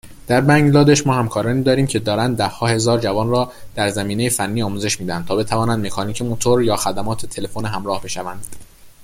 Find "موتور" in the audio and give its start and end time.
6.21-6.63